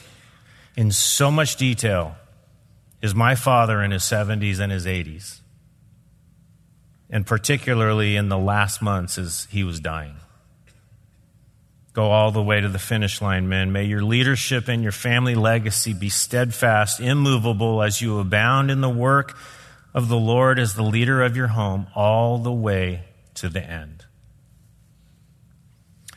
[0.77, 2.17] in so much detail,
[3.01, 5.41] is my father in his 70s and his 80s
[7.15, 10.17] and particularly in the last months as he was dying.
[11.93, 13.71] Go all the way to the finish line, men.
[13.71, 18.89] May your leadership and your family legacy be steadfast, immovable as you abound in the
[18.89, 19.37] work
[19.95, 23.05] of the Lord as the leader of your home all the way
[23.35, 24.05] to the end.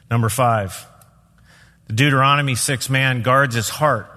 [0.09, 0.87] Number five,
[1.87, 4.09] the Deuteronomy 6 man guards his heart.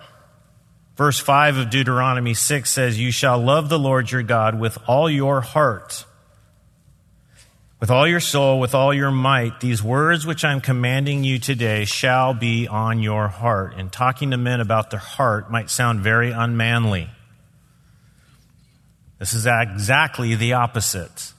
[0.97, 5.09] Verse 5 of Deuteronomy 6 says, You shall love the Lord your God with all
[5.11, 6.05] your heart
[7.81, 11.87] with all your soul, with all your might, these words which I'm commanding you today
[11.87, 13.73] shall be on your heart.
[13.77, 17.09] And talking to men about their heart might sound very unmanly.
[19.21, 21.35] This is exactly the opposite.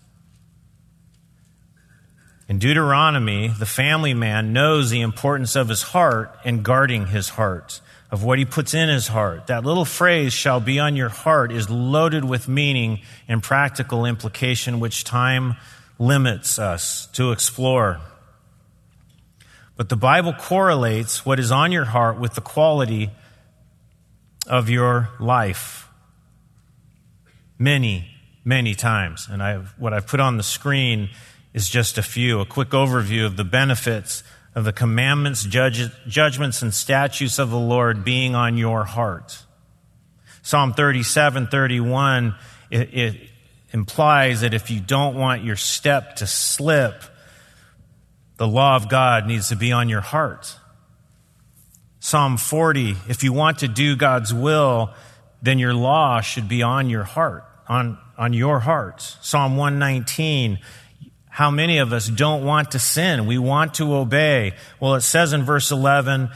[2.48, 7.82] In Deuteronomy, the family man knows the importance of his heart and guarding his heart,
[8.12, 9.48] of what he puts in his heart.
[9.48, 14.80] That little phrase, shall be on your heart, is loaded with meaning and practical implication,
[14.80, 15.56] which time
[15.98, 18.00] limits us to explore.
[19.76, 23.10] But the Bible correlates what is on your heart with the quality
[24.46, 25.88] of your life
[27.62, 28.10] many,
[28.44, 29.28] many times.
[29.30, 31.10] And I've, what I've put on the screen
[31.54, 36.74] is just a few, a quick overview of the benefits of the commandments, judgments, and
[36.74, 39.44] statutes of the Lord being on your heart.
[40.42, 42.36] Psalm 37, 31,
[42.70, 43.30] it, it,
[43.74, 47.04] implies that if you don't want your step to slip,
[48.36, 50.58] the law of God needs to be on your heart.
[52.02, 54.94] Psalm 40, if you want to do God's will,
[55.42, 59.18] then your law should be on your heart, on, on your hearts.
[59.22, 60.60] Psalm 119,
[61.30, 63.28] how many of us don't want to sin?
[63.28, 64.56] We want to obey.
[64.82, 66.30] Well, it says in verse 11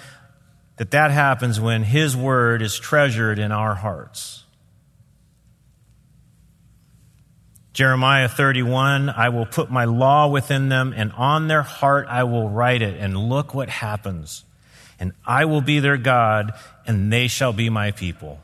[0.77, 4.45] that that happens when His word is treasured in our hearts.
[7.73, 12.47] Jeremiah 31, I will put my law within them, and on their heart I will
[12.47, 12.97] write it.
[12.97, 14.45] And look what happens.
[15.01, 16.53] And I will be their God,
[16.87, 18.39] and they shall be my people.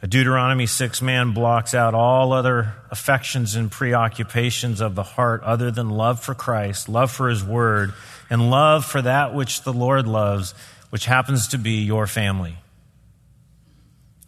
[0.00, 5.72] A Deuteronomy 6 man blocks out all other affections and preoccupations of the heart other
[5.72, 7.92] than love for Christ, love for His Word,
[8.30, 10.54] and love for that which the Lord loves,
[10.90, 12.58] which happens to be your family.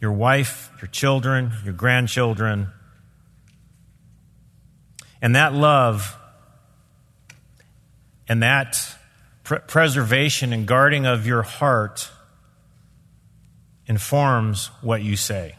[0.01, 2.67] Your wife, your children, your grandchildren.
[5.21, 6.17] And that love
[8.27, 8.77] and that
[9.43, 12.09] pr- preservation and guarding of your heart
[13.85, 15.55] informs what you say.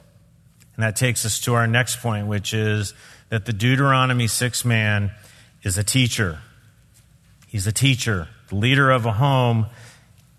[0.83, 2.93] And that takes us to our next point, which is
[3.29, 5.13] that the Deuteronomy 6 man
[5.63, 6.41] is a teacher.
[7.47, 8.27] He's a teacher.
[8.49, 9.67] The leader of a home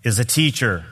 [0.02, 0.84] is a teacher.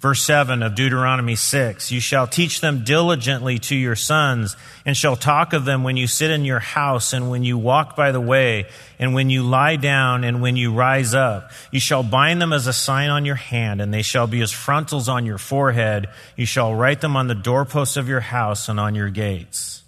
[0.00, 5.14] Verse 7 of Deuteronomy 6 You shall teach them diligently to your sons, and shall
[5.14, 8.20] talk of them when you sit in your house, and when you walk by the
[8.20, 8.66] way,
[8.98, 11.50] and when you lie down, and when you rise up.
[11.70, 14.50] You shall bind them as a sign on your hand, and they shall be as
[14.50, 16.06] frontals on your forehead.
[16.34, 19.82] You shall write them on the doorposts of your house and on your gates.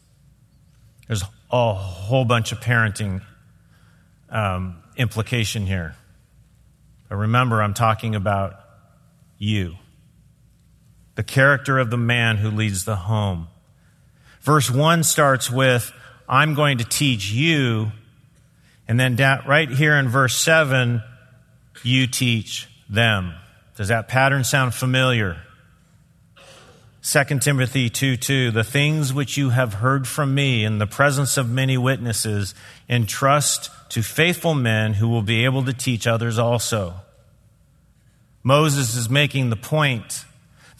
[1.09, 3.22] There's a whole bunch of parenting
[4.29, 5.96] um, implication here.
[7.09, 8.61] But remember, I'm talking about
[9.38, 9.77] you
[11.14, 13.48] the character of the man who leads the home.
[14.40, 15.92] Verse 1 starts with,
[16.29, 17.92] I'm going to teach you.
[18.88, 21.03] And then right here in verse 7,
[21.83, 23.35] you teach them.
[23.77, 25.38] Does that pattern sound familiar?
[27.03, 31.37] 2 Timothy 2 2, the things which you have heard from me in the presence
[31.37, 32.55] of many witnesses,
[32.88, 36.94] entrust to faithful men who will be able to teach others also.
[38.44, 40.25] Moses is making the point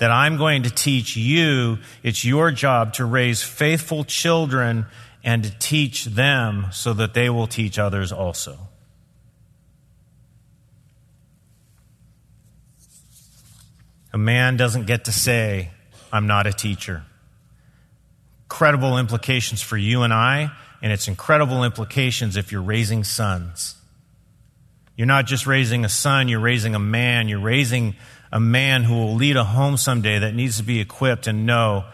[0.03, 1.79] that I'm going to teach you.
[2.03, 4.87] It's your job to raise faithful children
[5.23, 8.59] and to teach them so that they will teach others also.
[14.13, 15.71] A man doesn't get to say,
[16.13, 17.05] I'm not a teacher.
[18.47, 20.51] Incredible implications for you and I,
[20.83, 23.77] and it's incredible implications if you're raising sons.
[24.97, 27.95] You're not just raising a son, you're raising a man, you're raising
[28.33, 31.85] a man who will lead a home someday that needs to be equipped and know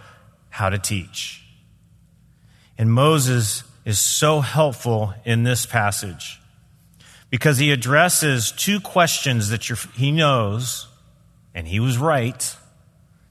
[0.49, 1.43] how to teach.
[2.79, 6.41] And Moses is so helpful in this passage
[7.29, 9.65] because he addresses two questions that
[9.97, 10.87] he knows,
[11.55, 12.57] and he was right,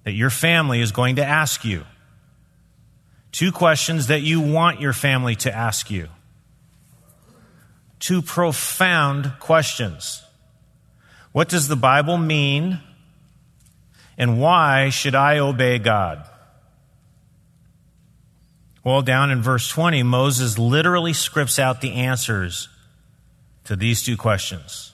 [0.03, 1.85] that your family is going to ask you.
[3.31, 6.09] Two questions that you want your family to ask you.
[7.99, 10.23] Two profound questions.
[11.31, 12.81] What does the Bible mean
[14.17, 16.27] and why should I obey God?
[18.83, 22.69] Well, down in verse 20, Moses literally scripts out the answers
[23.65, 24.93] to these two questions.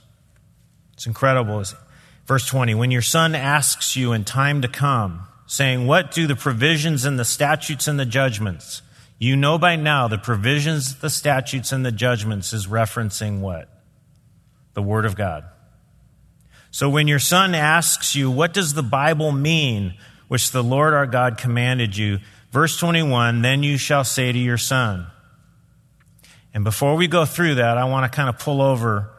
[0.93, 1.63] It's incredible.
[2.25, 6.35] Verse 20, when your son asks you in time to come, saying, What do the
[6.35, 8.81] provisions and the statutes and the judgments?
[9.19, 13.69] You know by now the provisions, the statutes, and the judgments is referencing what?
[14.73, 15.45] The Word of God.
[16.73, 19.93] So when your son asks you, What does the Bible mean,
[20.27, 22.17] which the Lord our God commanded you?
[22.51, 25.05] Verse 21 Then you shall say to your son.
[26.51, 29.11] And before we go through that, I want to kind of pull over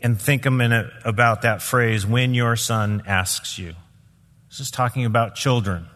[0.00, 3.72] and think a minute about that phrase, when your son asks you.
[4.50, 5.86] This is talking about children.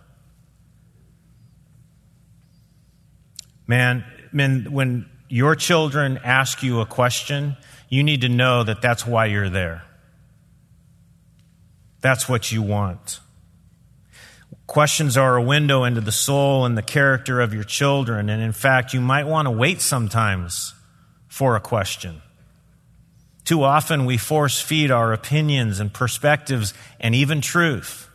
[3.66, 4.02] Man,
[4.32, 7.58] man, when your children ask you a question,
[7.90, 9.82] you need to know that that's why you're there.
[12.06, 13.18] That's what you want.
[14.68, 18.30] Questions are a window into the soul and the character of your children.
[18.30, 20.72] And in fact, you might want to wait sometimes
[21.26, 22.22] for a question.
[23.42, 28.08] Too often we force feed our opinions and perspectives and even truth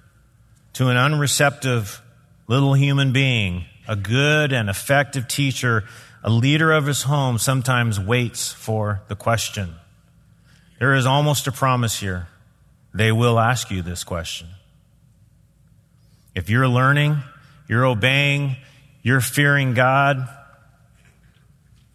[0.71, 2.01] to an unreceptive
[2.47, 3.65] little human being.
[3.89, 5.83] A good and effective teacher,
[6.23, 9.75] a leader of his home, sometimes waits for the question.
[10.79, 12.29] There is almost a promise here
[12.93, 14.47] they will ask you this question.
[16.35, 17.17] If you're learning,
[17.67, 18.57] you're obeying,
[19.01, 20.27] you're fearing God,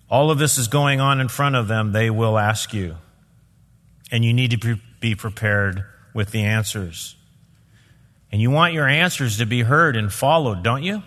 [0.09, 2.97] all of this is going on in front of them, they will ask you.
[4.11, 7.17] And you need to be prepared with the answers.
[8.31, 11.03] And you want your answers to be heard and followed, don't you?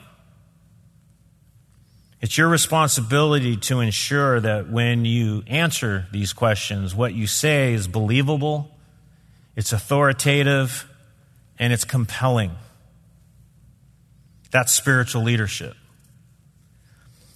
[2.22, 7.88] It's your responsibility to ensure that when you answer these questions, what you say is
[7.88, 8.76] believable
[9.60, 10.90] it's authoritative,
[11.60, 12.52] and it's compelling.
[14.52, 15.76] That's spiritual leadership.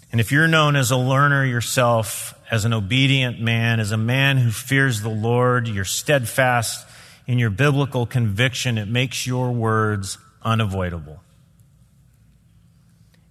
[0.09, 4.37] And if you're known as a learner yourself, as an obedient man, as a man
[4.37, 6.87] who fears the Lord, you're steadfast
[7.27, 11.19] in your biblical conviction, it makes your words unavoidable.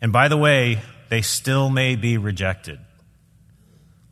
[0.03, 2.79] And by the way, they still may be rejected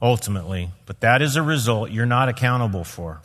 [0.01, 3.21] ultimately, but that is a result you're not accountable for.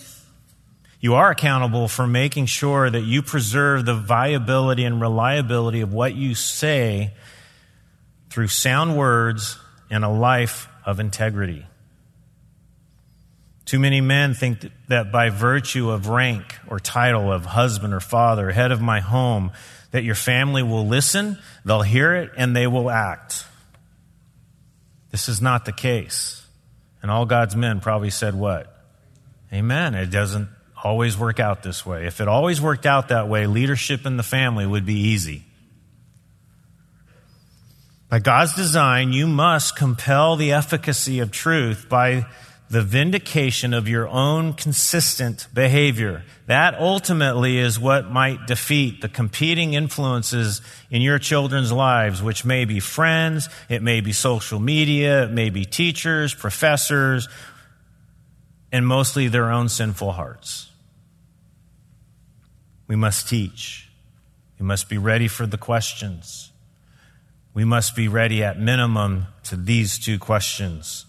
[1.06, 6.16] You are accountable for making sure that you preserve the viability and reliability of what
[6.16, 7.14] you say
[8.32, 9.60] through sound words
[9.91, 11.68] and a life of integrity.
[13.66, 18.49] Too many men think that by virtue of rank or title of husband or father,
[18.49, 19.51] head of my home,
[19.91, 23.45] that your family will listen, they'll hear it, and they will act.
[25.12, 26.43] This is not the case.
[27.03, 28.76] And all God's men probably said what?
[29.53, 29.93] Amen.
[29.93, 30.49] It doesn't
[30.86, 32.06] always work out this way.
[32.06, 35.44] If it always worked out that way, leadership in the family would be easy.
[38.08, 42.28] By God's design, you must compel the efficacy of truth by
[42.70, 46.24] the vindication of your own consistent behavior.
[46.46, 50.62] That ultimately is what might defeat the competing influences
[50.92, 55.50] in your children's lives, which may be friends, it may be social media, it may
[55.50, 57.28] be teachers, professors,
[58.72, 60.70] and mostly their own sinful hearts.
[62.88, 63.90] We must teach.
[64.60, 66.52] We must be ready for the questions.
[67.54, 71.06] We must be ready at minimum to these two questions.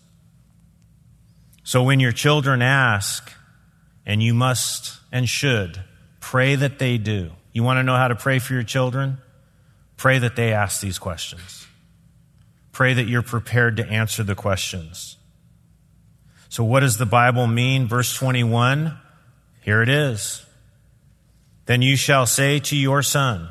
[1.65, 3.33] So when your children ask,
[4.07, 5.83] and you must and should,
[6.21, 7.33] pray that they do.
[7.53, 9.19] You want to know how to pray for your children?
[9.97, 11.67] Pray that they ask these questions.
[12.71, 15.17] Pray that you're prepared to answer the questions.
[16.49, 17.89] So, what does the Bible mean?
[17.89, 18.97] Verse 21,
[19.63, 20.45] here it is.
[21.67, 23.49] Then you shall say to your son,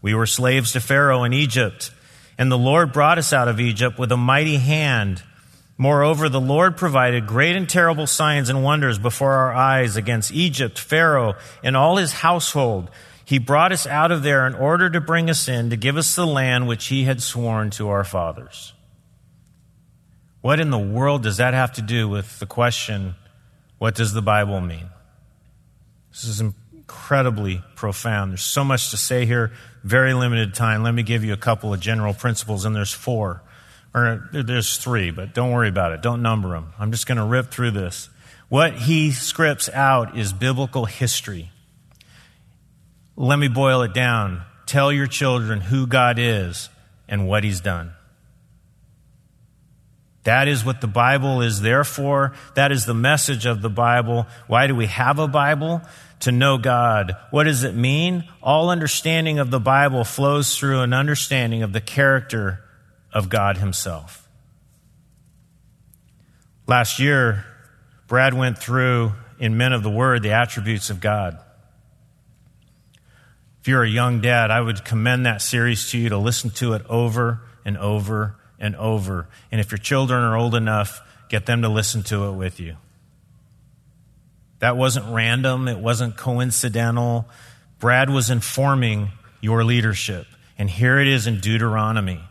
[0.00, 1.90] We were slaves to Pharaoh in Egypt,
[2.38, 5.22] and the Lord brought us out of Egypt with a mighty hand.
[5.76, 10.78] Moreover, the Lord provided great and terrible signs and wonders before our eyes against Egypt,
[10.78, 12.90] Pharaoh, and all his household.
[13.24, 16.14] He brought us out of there in order to bring us in, to give us
[16.14, 18.74] the land which he had sworn to our fathers.
[20.42, 23.14] What in the world does that have to do with the question,
[23.78, 24.90] what does the Bible mean?
[26.10, 26.42] This is
[26.94, 28.30] incredibly profound.
[28.30, 29.50] There's so much to say here,
[29.82, 30.84] very limited time.
[30.84, 33.42] Let me give you a couple of general principles, and there's four
[33.94, 36.02] or there's three, but don't worry about it.
[36.02, 36.72] Don't number them.
[36.78, 38.08] I'm just going to rip through this.
[38.48, 41.50] What he scripts out is biblical history.
[43.16, 44.42] Let me boil it down.
[44.66, 46.68] Tell your children who God is
[47.08, 47.92] and what he's done.
[50.24, 52.32] That is what the Bible is there for.
[52.54, 54.26] That is the message of the Bible.
[54.46, 55.82] Why do we have a Bible?
[56.24, 57.16] To know God.
[57.30, 58.24] What does it mean?
[58.42, 62.64] All understanding of the Bible flows through an understanding of the character
[63.12, 64.26] of God Himself.
[66.66, 67.44] Last year,
[68.06, 71.38] Brad went through in Men of the Word the attributes of God.
[73.60, 76.72] If you're a young dad, I would commend that series to you to listen to
[76.72, 79.28] it over and over and over.
[79.52, 82.78] And if your children are old enough, get them to listen to it with you.
[84.64, 87.28] That wasn't random, it wasn't coincidental.
[87.80, 89.10] Brad was informing
[89.42, 90.26] your leadership.
[90.56, 92.22] And here it is in Deuteronomy.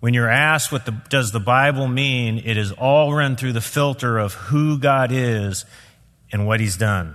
[0.00, 3.60] When you're asked what the, does the Bible mean, it is all run through the
[3.60, 5.64] filter of who God is
[6.32, 7.14] and what he's done.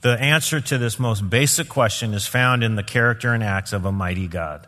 [0.00, 3.84] The answer to this most basic question is found in the character and acts of
[3.84, 4.66] a mighty God.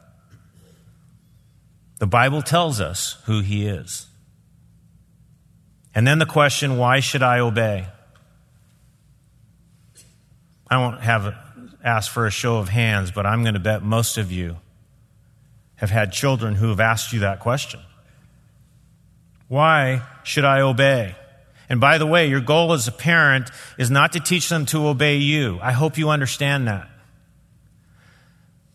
[1.98, 4.06] The Bible tells us who he is.
[5.96, 7.88] And then the question, why should I obey?
[10.70, 11.34] I won't have
[11.82, 14.56] asked for a show of hands, but I'm going to bet most of you
[15.76, 17.80] have had children who have asked you that question.
[19.48, 21.16] Why should I obey?
[21.68, 24.86] And by the way, your goal as a parent is not to teach them to
[24.88, 25.58] obey you.
[25.62, 26.88] I hope you understand that.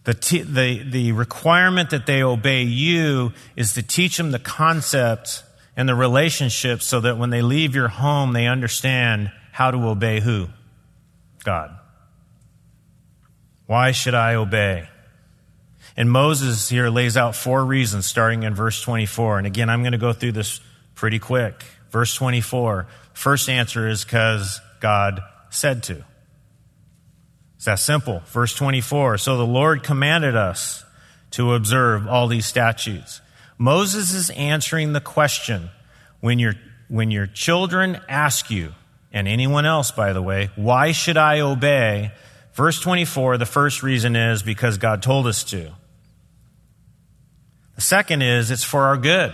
[0.06, 5.44] The, t- the, the requirement that they obey you is to teach them the concept
[5.76, 10.20] and the relationship so that when they leave your home, they understand how to obey
[10.20, 10.48] who?
[11.44, 11.75] God.
[13.68, 14.90] Why should I obey?
[15.98, 19.38] And Moses here lays out four reasons starting in verse 24.
[19.38, 20.60] And again, I'm going to go through this
[20.94, 21.64] pretty quick.
[21.90, 22.88] Verse 24.
[23.14, 26.04] First answer is because God said to.
[27.56, 28.22] It's that simple.
[28.28, 29.18] Verse 24.
[29.18, 30.84] So the Lord commanded us
[31.32, 33.22] to observe all these statutes.
[33.58, 35.70] Moses is answering the question
[36.20, 36.54] when your,
[36.90, 38.74] when your children ask you,
[39.14, 42.12] and anyone else, by the way, why should I obey?
[42.56, 45.74] Verse 24, the first reason is because God told us to.
[47.76, 49.34] The second is it's for our good.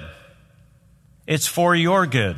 [1.27, 2.37] It's for your good.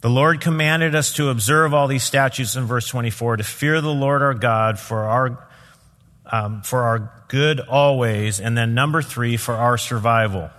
[0.00, 3.94] The Lord commanded us to observe all these statutes in verse 24, to fear the
[3.94, 5.48] Lord our God for our
[6.26, 8.40] um, for our good always.
[8.40, 10.50] And then number three, for our survival.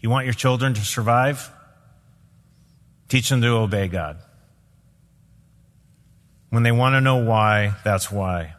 [0.00, 1.50] You want your children to survive?
[3.10, 4.16] Teach them to obey God.
[6.50, 8.54] When they want to know why, that's why.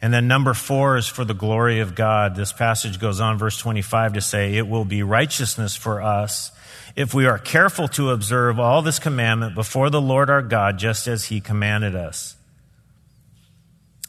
[0.00, 2.34] And then number four is for the glory of God.
[2.34, 6.50] This passage goes on, verse 25, to say, It will be righteousness for us
[6.96, 11.06] if we are careful to observe all this commandment before the Lord our God, just
[11.06, 12.36] as he commanded us.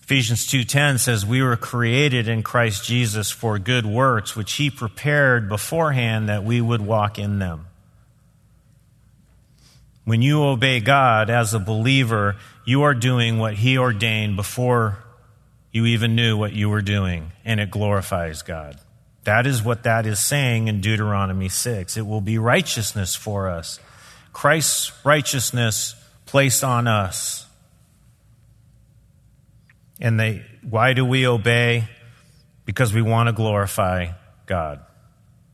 [0.01, 5.47] Ephesians 2:10 says we were created in Christ Jesus for good works which he prepared
[5.47, 7.67] beforehand that we would walk in them.
[10.06, 12.36] When you obey God as a believer,
[12.66, 14.97] you are doing what he ordained before
[15.72, 18.80] you even knew what you were doing, and it glorifies God.
[19.24, 21.97] That is what that is saying in Deuteronomy 6.
[21.97, 23.80] It will be righteousness for us.
[24.34, 25.95] Christ's righteousness
[26.26, 27.45] placed on us.
[30.01, 31.88] And they, why do we obey?
[32.66, 34.12] Because we want to glorify
[34.45, 34.82] God.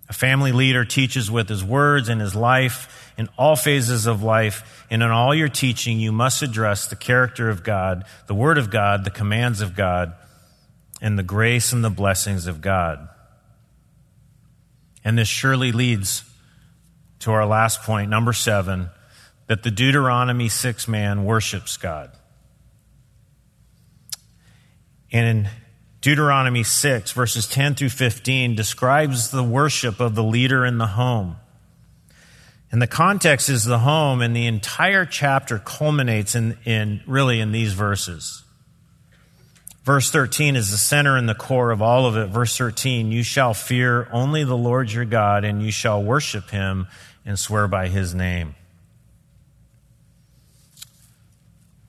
[0.09, 4.85] A family leader teaches with his words and his life in all phases of life,
[4.89, 8.71] and in all your teaching, you must address the character of God, the Word of
[8.71, 10.13] God, the commands of God,
[11.01, 13.09] and the grace and the blessings of God.
[15.03, 16.23] And this surely leads
[17.19, 18.89] to our last point, number seven,
[19.47, 22.11] that the Deuteronomy 6 man worships God.
[25.11, 25.49] And in
[25.99, 31.35] Deuteronomy 6, verses 10 through 15, describes the worship of the leader in the home.
[32.71, 37.51] And the context is the home, and the entire chapter culminates in, in really in
[37.51, 38.43] these verses.
[39.83, 42.27] Verse 13 is the center and the core of all of it.
[42.27, 46.87] Verse 13, you shall fear only the Lord your God, and you shall worship him
[47.25, 48.53] and swear by his name.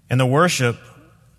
[0.09, 0.79] And the worship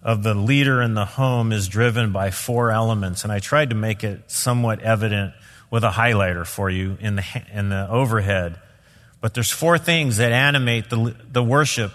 [0.03, 3.75] of the leader in the home is driven by four elements, and I tried to
[3.75, 5.33] make it somewhat evident
[5.71, 8.59] with a highlighter for you in the, in the overhead.
[9.21, 11.93] But there's four things that animate the, the worship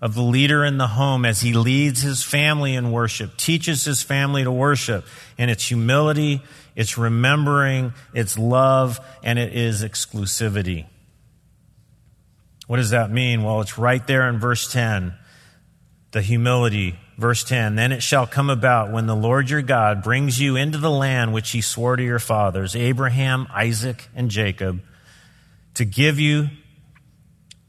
[0.00, 4.02] of the leader in the home as he leads his family in worship, teaches his
[4.02, 5.04] family to worship.
[5.38, 6.42] And it's humility,
[6.76, 10.86] it's remembering, it's love, and it is exclusivity.
[12.68, 13.42] What does that mean?
[13.42, 15.14] Well, it's right there in verse 10.
[16.12, 17.74] The humility, verse 10.
[17.74, 21.32] Then it shall come about when the Lord your God brings you into the land
[21.32, 24.80] which he swore to your fathers, Abraham, Isaac, and Jacob,
[25.74, 26.48] to give you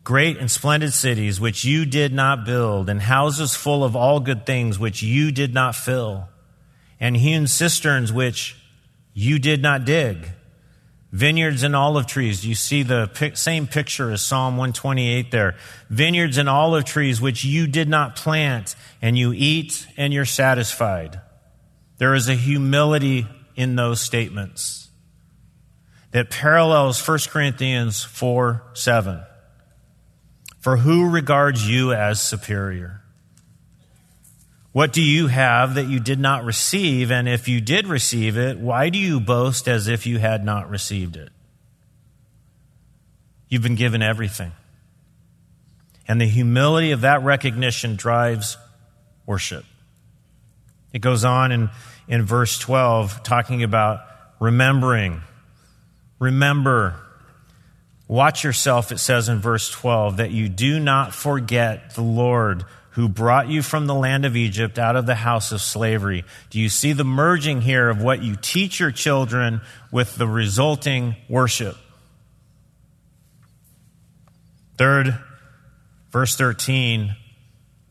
[0.03, 4.45] great and splendid cities which you did not build, and houses full of all good
[4.45, 6.27] things which you did not fill,
[6.99, 8.57] and hewn cisterns which
[9.13, 10.27] you did not dig,
[11.11, 12.45] vineyards and olive trees.
[12.45, 15.55] You see the same picture as Psalm 128 there.
[15.89, 21.21] Vineyards and olive trees which you did not plant, and you eat and you're satisfied.
[21.97, 24.88] There is a humility in those statements
[26.11, 29.23] that parallels 1 Corinthians 4 7.
[30.59, 33.01] For who regards you as superior?
[34.71, 37.11] What do you have that you did not receive?
[37.11, 40.69] And if you did receive it, why do you boast as if you had not
[40.69, 41.29] received it?
[43.47, 44.51] You've been given everything.
[46.07, 48.57] And the humility of that recognition drives
[49.25, 49.65] worship.
[50.93, 51.69] It goes on in,
[52.07, 54.01] in verse 12, talking about
[54.39, 55.21] remembering.
[56.19, 56.95] Remember
[58.09, 63.07] Watch yourself, it says in verse 12, that you do not forget the Lord who
[63.07, 66.25] brought you from the land of Egypt out of the house of slavery.
[66.49, 69.61] Do you see the merging here of what you teach your children
[69.91, 71.77] with the resulting worship?
[74.75, 75.15] Third,
[76.09, 77.15] verse 13,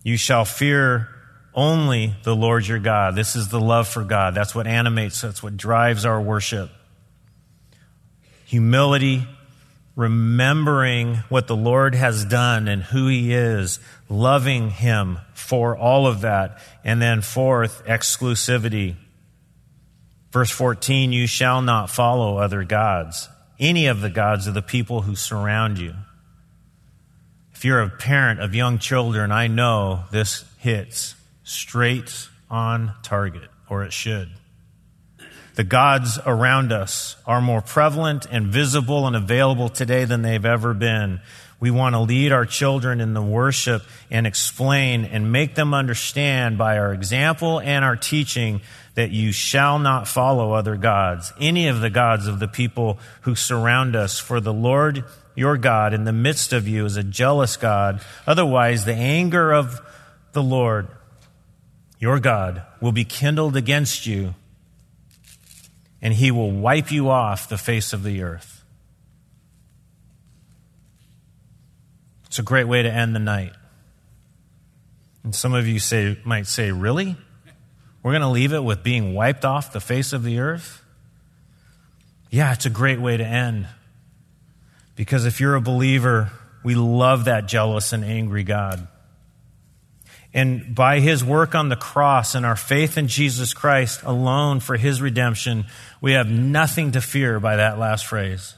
[0.02, 1.08] you shall fear
[1.54, 3.14] only the Lord your God.
[3.14, 4.34] This is the love for God.
[4.34, 6.70] That's what animates, that's what drives our worship.
[8.48, 9.26] Humility,
[9.94, 13.78] remembering what the Lord has done and who He is,
[14.08, 16.58] loving Him for all of that.
[16.82, 18.96] And then, fourth, exclusivity.
[20.32, 23.28] Verse 14, you shall not follow other gods,
[23.58, 25.92] any of the gods of the people who surround you.
[27.52, 33.84] If you're a parent of young children, I know this hits straight on target, or
[33.84, 34.30] it should.
[35.58, 40.72] The gods around us are more prevalent and visible and available today than they've ever
[40.72, 41.20] been.
[41.58, 46.58] We want to lead our children in the worship and explain and make them understand
[46.58, 48.60] by our example and our teaching
[48.94, 53.34] that you shall not follow other gods, any of the gods of the people who
[53.34, 54.16] surround us.
[54.20, 55.02] For the Lord
[55.34, 58.00] your God in the midst of you is a jealous God.
[58.28, 59.80] Otherwise, the anger of
[60.34, 60.86] the Lord
[61.98, 64.34] your God, will be kindled against you,
[66.00, 68.64] and he will wipe you off the face of the earth.
[72.26, 73.52] It's a great way to end the night.
[75.24, 77.16] And some of you say, might say, Really?
[78.02, 80.82] We're going to leave it with being wiped off the face of the earth?
[82.30, 83.66] Yeah, it's a great way to end.
[84.94, 86.30] Because if you're a believer,
[86.62, 88.86] we love that jealous and angry God.
[90.38, 94.76] And by his work on the cross and our faith in Jesus Christ alone for
[94.76, 95.64] his redemption,
[96.00, 98.54] we have nothing to fear by that last phrase.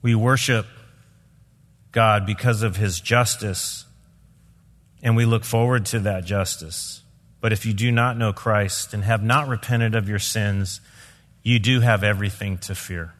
[0.00, 0.64] We worship
[1.92, 3.84] God because of his justice,
[5.02, 7.02] and we look forward to that justice.
[7.42, 10.80] But if you do not know Christ and have not repented of your sins,
[11.42, 13.12] you do have everything to fear.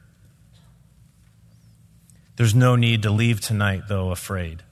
[2.36, 4.62] There's no need to leave tonight, though, afraid.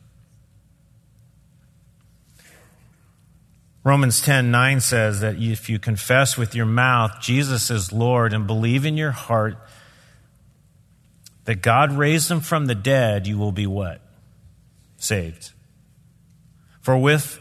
[3.85, 8.47] Romans 10 9 says that if you confess with your mouth Jesus is Lord and
[8.47, 9.57] believe in your heart
[11.45, 14.01] that God raised him from the dead, you will be what?
[14.97, 15.51] Saved.
[16.81, 17.41] For with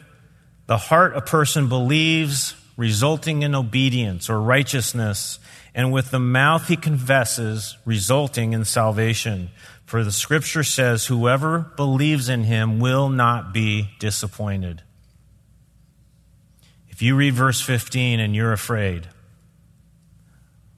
[0.66, 5.40] the heart a person believes, resulting in obedience or righteousness,
[5.76, 9.50] and with the mouth he confesses, resulting in salvation.
[9.86, 14.82] For the scripture says, Whoever believes in him will not be disappointed.
[17.02, 19.08] If you read verse 15 and you're afraid,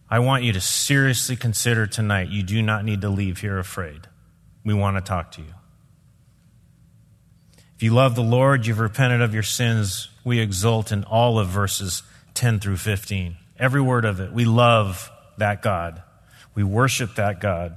[0.10, 4.08] I want you to seriously consider tonight you do not need to leave here afraid.
[4.64, 5.54] We want to talk to you.
[7.76, 11.50] If you love the Lord, you've repented of your sins, we exult in all of
[11.50, 12.04] verses
[12.36, 13.36] 10 through 15.
[13.60, 14.32] Every word of it.
[14.32, 16.04] We love that God.
[16.56, 17.76] We worship that God.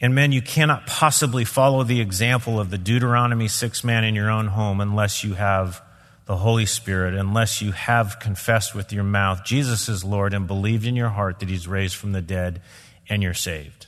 [0.00, 4.28] And men, you cannot possibly follow the example of the Deuteronomy 6 man in your
[4.28, 5.80] own home unless you have
[6.26, 10.86] the Holy Spirit unless you have confessed with your mouth Jesus is Lord and believed
[10.86, 12.62] in your heart that He's raised from the dead
[13.08, 13.86] and you're saved.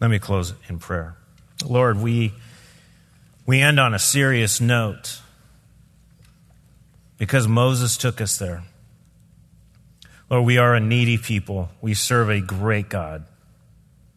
[0.00, 1.14] Let me close in prayer.
[1.64, 2.32] Lord, we,
[3.44, 5.20] we end on a serious note
[7.18, 8.62] because Moses took us there.
[10.30, 11.68] Lord, we are a needy people.
[11.82, 13.26] We serve a great God.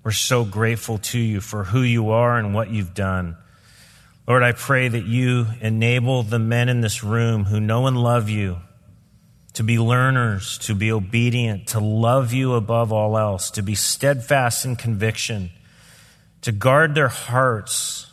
[0.04, 3.36] We're so grateful to you for who you are and what you've done.
[4.26, 8.30] Lord, I pray that you enable the men in this room who know and love
[8.30, 8.58] you
[9.54, 14.66] to be learners, to be obedient, to love you above all else, to be steadfast
[14.66, 15.52] in conviction,
[16.42, 18.10] to guard their hearts,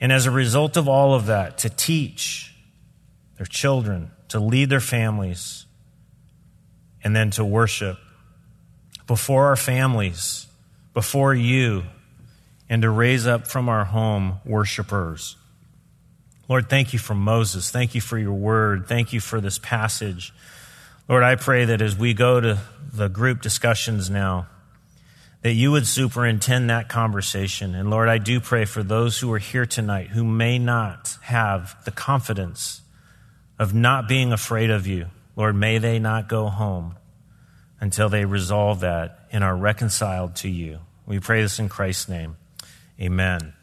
[0.00, 2.54] and as a result of all of that, to teach
[3.36, 5.64] their children, to lead their families,
[7.02, 7.98] and then to worship
[9.06, 10.46] before our families,
[10.92, 11.84] before you
[12.68, 15.36] and to raise up from our home worshipers.
[16.48, 17.70] Lord, thank you for Moses.
[17.70, 18.86] Thank you for your word.
[18.86, 20.32] Thank you for this passage.
[21.08, 22.58] Lord, I pray that as we go to
[22.92, 24.46] the group discussions now,
[25.42, 27.74] that you would superintend that conversation.
[27.74, 31.76] And Lord, I do pray for those who are here tonight who may not have
[31.84, 32.80] the confidence
[33.58, 35.06] of not being afraid of you.
[35.36, 36.96] Lord, may they not go home
[37.80, 40.80] until they resolve that and are reconciled to you.
[41.06, 42.36] We pray this in Christ's name.
[43.00, 43.55] Amen.